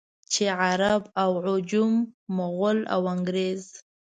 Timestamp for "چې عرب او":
0.31-1.31